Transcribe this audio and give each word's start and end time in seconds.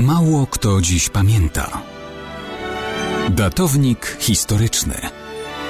Mało 0.00 0.46
kto 0.46 0.80
dziś 0.80 1.08
pamięta. 1.08 1.82
Datownik 3.30 4.16
historyczny 4.20 4.94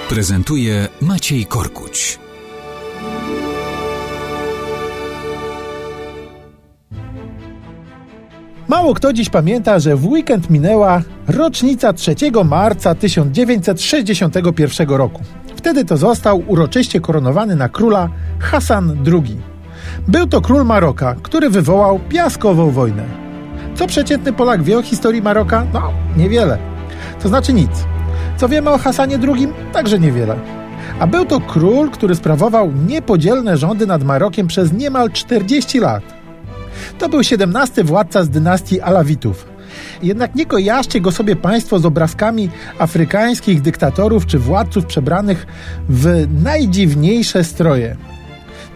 prezentuje 0.09 0.89
Maciej 1.01 1.47
Korkuć. 1.47 2.19
Mało 8.69 8.95
kto 8.95 9.13
dziś 9.13 9.29
pamięta, 9.29 9.79
że 9.79 9.97
w 9.97 10.07
weekend 10.07 10.51
minęła 10.51 11.03
rocznica 11.29 11.93
3 11.93 12.15
marca 12.45 12.95
1961 12.95 14.89
roku. 14.89 15.23
Wtedy 15.57 15.85
to 15.85 15.97
został 15.97 16.43
uroczyście 16.47 17.01
koronowany 17.01 17.57
na 17.57 17.69
króla 17.69 18.09
Hasan 18.39 19.05
II. 19.07 19.37
Był 20.09 20.27
to 20.27 20.41
król 20.41 20.65
Maroka, 20.65 21.17
który 21.23 21.51
wywołał 21.51 22.01
piaskową 22.09 22.71
wojnę. 22.71 23.30
Co 23.81 23.87
przeciętny 23.87 24.33
Polak 24.33 24.63
wie 24.63 24.79
o 24.79 24.83
historii 24.83 25.23
Maroka? 25.23 25.67
No, 25.73 25.93
niewiele. 26.17 26.59
To 27.23 27.29
znaczy 27.29 27.53
nic. 27.53 27.71
Co 28.37 28.49
wiemy 28.49 28.71
o 28.71 28.79
Hasanie 28.79 29.19
II? 29.29 29.49
Także 29.73 29.99
niewiele. 29.99 30.37
A 30.99 31.07
był 31.07 31.25
to 31.25 31.41
król, 31.41 31.91
który 31.91 32.15
sprawował 32.15 32.73
niepodzielne 32.89 33.57
rządy 33.57 33.87
nad 33.87 34.05
Marokiem 34.05 34.47
przez 34.47 34.73
niemal 34.73 35.11
40 35.11 35.79
lat. 35.81 36.03
To 36.99 37.09
był 37.09 37.21
XVII 37.21 37.85
władca 37.85 38.25
z 38.25 38.29
dynastii 38.29 38.81
Alawitów. 38.81 39.47
Jednak 40.03 40.35
nie 40.35 40.47
kojarzcie 40.47 41.01
go 41.01 41.13
sobie 41.13 41.37
państwo 41.37 41.79
z 41.79 41.87
obrazkami 41.87 42.51
afrykańskich 42.79 43.63
dyktatorów 43.63 44.27
czy 44.27 44.39
władców 44.39 44.87
przebranych 44.87 45.47
w 45.89 46.27
najdziwniejsze 46.43 47.45
stroje. 47.45 47.97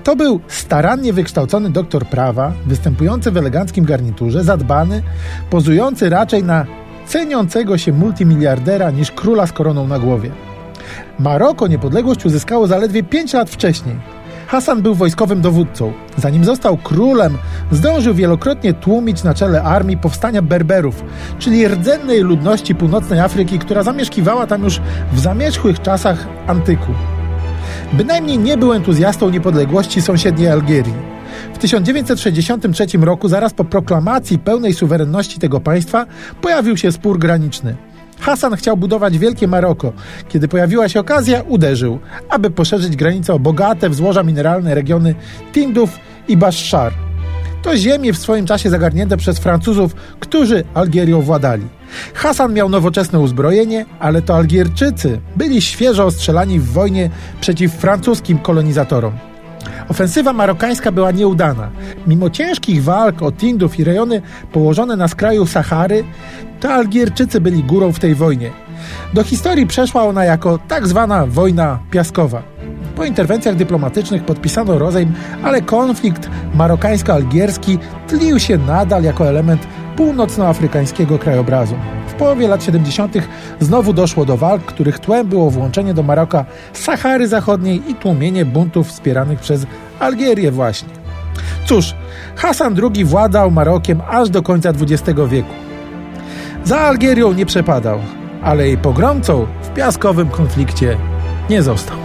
To 0.05 0.17
był 0.17 0.41
starannie 0.49 1.13
wykształcony 1.13 1.71
doktor 1.71 2.07
prawa, 2.07 2.53
występujący 2.67 3.31
w 3.31 3.37
eleganckim 3.37 3.85
garniturze, 3.85 4.45
zadbany, 4.45 5.03
pozujący 5.51 6.09
raczej 6.11 6.45
na 6.45 6.67
ceniącego 7.07 7.79
się 7.79 7.93
multimiliardera 7.93 8.91
niż 8.91 9.11
króla 9.11 9.47
z 9.47 9.53
koroną 9.53 9.87
na 9.87 9.99
głowie. 9.99 10.31
Maroko 11.19 11.67
niepodległość 11.67 12.27
uzyskało 12.27 12.67
zaledwie 12.67 13.03
5 13.03 13.33
lat 13.33 13.51
wcześniej. 13.51 13.97
Hasan 14.47 14.83
był 14.83 14.95
wojskowym 14.95 15.41
dowódcą. 15.41 15.93
Zanim 16.17 16.45
został 16.45 16.77
królem, 16.77 17.39
zdążył 17.71 18.15
wielokrotnie 18.15 18.75
tłumić 18.75 19.23
na 19.23 19.35
czele 19.35 19.63
armii 19.63 19.97
powstania 19.97 20.43
Berberów, 20.43 21.05
czyli 21.39 21.69
rdzennej 21.69 22.21
ludności 22.21 22.75
północnej 22.75 23.21
Afryki, 23.21 23.59
która 23.59 23.83
zamieszkiwała 23.83 24.47
tam 24.47 24.65
już 24.65 24.81
w 25.13 25.21
zamierzchłych 25.21 25.83
czasach 25.83 26.27
antyku. 26.47 26.93
Bynajmniej 27.97 28.39
nie 28.39 28.57
był 28.57 28.73
entuzjastą 28.73 29.31
niepodległości 29.31 30.03
sąsiedniej 30.03 30.49
Algierii. 30.49 30.95
W 31.55 31.59
1963 31.59 32.87
roku, 33.01 33.29
zaraz 33.29 33.55
po 33.55 33.65
proklamacji 33.65 34.39
pełnej 34.39 34.75
suwerenności 34.75 35.39
tego 35.39 35.61
państwa, 35.61 36.07
pojawił 36.41 36.77
się 36.77 36.93
spór 36.93 37.19
graniczny. 37.19 37.77
Hasan 38.21 38.57
chciał 38.57 38.77
budować 38.77 39.19
wielkie 39.19 39.49
Maroko. 39.49 39.93
Kiedy 40.29 40.49
pojawiła 40.49 40.89
się 40.89 41.01
okazja, 41.01 41.43
uderzył, 41.43 41.99
aby 42.31 42.51
poszerzyć 42.51 42.97
granice 42.97 43.35
o 43.35 43.39
bogate 43.39 43.91
w 43.91 43.95
złoża 43.95 44.23
mineralne 44.23 44.75
regiony 44.75 45.15
Tinduf 45.53 45.99
i 46.29 46.37
Bashar. 46.37 46.93
To 47.63 47.77
ziemie 47.77 48.13
w 48.13 48.19
swoim 48.19 48.47
czasie 48.47 48.71
zagarnięte 48.71 49.17
przez 49.17 49.39
Francuzów, 49.39 49.95
którzy 50.21 50.65
Algierią 50.75 51.21
władali. 51.21 51.69
Hasan 52.15 52.53
miał 52.53 52.69
nowoczesne 52.69 53.21
uzbrojenie, 53.21 53.87
ale 53.99 54.23
to 54.23 54.37
Algierczycy 54.37 55.21
byli 55.37 55.63
świeżo 55.63 56.05
ostrzelani 56.05 56.61
w 56.61 56.73
wojnie 56.73 57.11
przeciw 57.41 57.73
francuskim 57.73 58.39
kolonizatorom. 58.39 59.13
Ofensywa 59.89 60.33
marokańska 60.33 60.93
była 60.93 61.11
nieudana. 61.11 61.71
Mimo 62.07 62.31
ciężkich 62.31 62.85
walk 62.85 63.23
o 63.23 63.33
Tindów 63.33 63.79
i 63.79 63.85
rejony 63.85 64.23
położone 64.53 64.97
na 64.97 65.09
skraju 65.09 65.47
Sahary, 65.47 66.05
to 66.61 66.73
Algierczycy 66.73 67.41
byli 67.41 67.65
górą 67.65 67.93
w 67.93 67.99
tej 67.99 68.15
wojnie. 68.15 68.51
Do 69.15 69.25
historii 69.25 69.67
przeszła 69.67 70.03
ona 70.03 70.25
jako 70.25 70.59
tak 70.69 70.87
zwana 70.87 71.27
wojna 71.27 71.79
piaskowa. 71.91 72.43
Po 72.97 73.05
interwencjach 73.05 73.57
dyplomatycznych 73.57 74.25
podpisano 74.25 74.79
rozejm, 74.79 75.13
ale 75.43 75.63
konflikt 75.63 76.31
marokańsko-algierski 76.55 77.79
tlił 78.09 78.39
się 78.39 78.59
nadal 78.59 79.03
jako 79.03 79.29
element 79.29 79.67
północnoafrykańskiego 79.97 81.19
krajobrazu. 81.19 81.75
W 82.09 82.15
połowie 82.15 82.49
lat 82.49 82.65
70. 82.65 83.15
znowu 83.61 83.93
doszło 83.93 84.25
do 84.25 84.37
walk, 84.37 84.63
których 84.63 84.99
tłem 84.99 85.27
było 85.27 85.51
włączenie 85.51 85.95
do 85.95 86.03
Maroka 86.03 86.45
Sahary 86.73 87.29
Zachodniej 87.29 87.91
i 87.91 87.95
tłumienie 87.95 88.45
buntów 88.45 88.89
wspieranych 88.89 89.41
przez 89.41 89.67
Algierię 89.99 90.51
właśnie. 90.51 90.89
Cóż, 91.67 91.95
Hasan 92.37 92.77
II 92.83 93.05
władał 93.05 93.51
Marokiem 93.51 94.03
aż 94.09 94.31
do 94.31 94.43
końca 94.43 94.69
XX 94.69 95.21
wieku. 95.29 95.55
Za 96.65 96.81
Algierią 96.81 97.33
nie 97.33 97.47
przepadał, 97.47 97.99
ale 98.43 98.67
jej 98.67 98.79
pogromcą 98.79 99.47
w 99.63 99.69
piaskowym 99.69 100.29
konflikcie 100.29 100.97
nie 101.51 101.63
został. 101.63 102.04